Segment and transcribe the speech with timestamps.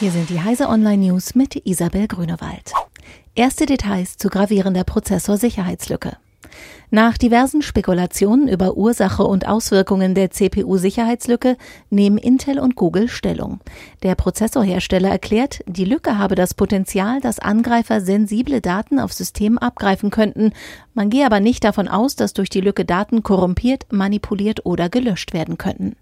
[0.00, 2.72] Hier sind die Heise Online News mit Isabel Grünewald.
[3.34, 6.16] Erste Details zu gravierender Prozessorsicherheitslücke.
[6.92, 11.56] Nach diversen Spekulationen über Ursache und Auswirkungen der CPU-Sicherheitslücke
[11.88, 13.60] nehmen Intel und Google Stellung.
[14.02, 20.10] Der Prozessorhersteller erklärt, die Lücke habe das Potenzial, dass Angreifer sensible Daten auf Systemen abgreifen
[20.10, 20.52] könnten.
[20.92, 25.32] Man gehe aber nicht davon aus, dass durch die Lücke Daten korrumpiert, manipuliert oder gelöscht
[25.32, 25.94] werden könnten.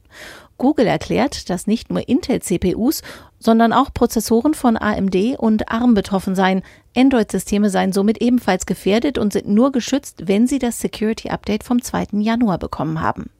[0.59, 3.03] Google erklärt, dass nicht nur Intel-CPUs,
[3.39, 6.63] sondern auch Prozessoren von AMD und ARM betroffen seien.
[6.97, 11.83] Android-Systeme seien somit ebenfalls gefährdet und sind nur geschützt, wenn sie das Security Update vom
[11.83, 12.09] 2.
[12.21, 13.31] Januar bekommen haben.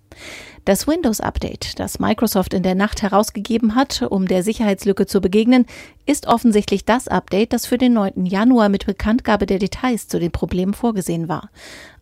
[0.69, 5.65] Das Windows-Update, das Microsoft in der Nacht herausgegeben hat, um der Sicherheitslücke zu begegnen,
[6.05, 8.27] ist offensichtlich das Update, das für den 9.
[8.27, 11.49] Januar mit Bekanntgabe der Details zu den Problemen vorgesehen war.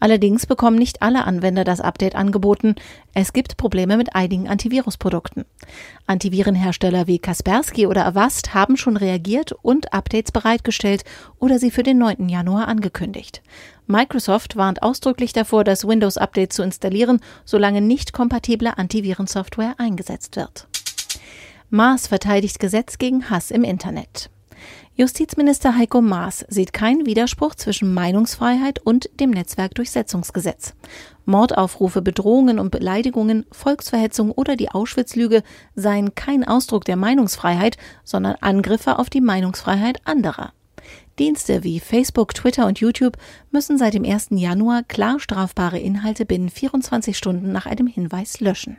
[0.00, 2.74] Allerdings bekommen nicht alle Anwender das Update angeboten.
[3.14, 5.44] Es gibt Probleme mit einigen Antivirusprodukten.
[6.06, 11.04] Antivirenhersteller wie Kaspersky oder Avast haben schon reagiert und Updates bereitgestellt
[11.38, 12.28] oder sie für den 9.
[12.28, 13.42] Januar angekündigt.
[13.88, 18.12] Microsoft warnt ausdrücklich davor, das Windows-Update zu installieren, solange nicht
[18.56, 20.66] kompatible Antivirensoftware eingesetzt wird.
[21.68, 24.30] Maas verteidigt Gesetz gegen Hass im Internet.
[24.94, 30.72] Justizminister Heiko Maas sieht keinen Widerspruch zwischen Meinungsfreiheit und dem Netzwerkdurchsetzungsgesetz.
[31.26, 35.42] Mordaufrufe, Bedrohungen und Beleidigungen, Volksverhetzung oder die Auschwitz-Lüge
[35.74, 40.52] seien kein Ausdruck der Meinungsfreiheit, sondern Angriffe auf die Meinungsfreiheit anderer.
[41.18, 43.16] Dienste wie Facebook, Twitter und YouTube
[43.50, 44.28] müssen seit dem 1.
[44.32, 48.76] Januar klar strafbare Inhalte binnen 24 Stunden nach einem Hinweis löschen.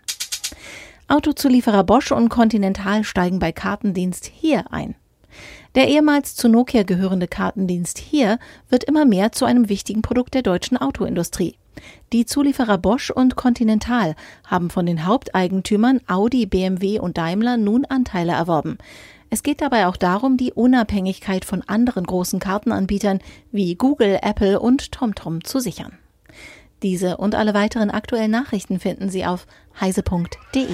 [1.07, 4.95] Autozulieferer Bosch und Continental steigen bei Kartendienst hier ein.
[5.73, 8.37] Der ehemals zu Nokia gehörende Kartendienst hier
[8.69, 11.55] wird immer mehr zu einem wichtigen Produkt der deutschen Autoindustrie.
[12.13, 14.15] Die Zulieferer Bosch und Continental
[14.45, 18.77] haben von den Haupteigentümern Audi, BMW und Daimler nun Anteile erworben.
[19.29, 23.19] Es geht dabei auch darum, die Unabhängigkeit von anderen großen Kartenanbietern
[23.51, 25.97] wie Google, Apple und TomTom zu sichern.
[26.83, 29.47] Diese und alle weiteren aktuellen Nachrichten finden Sie auf
[29.79, 30.67] heise.de.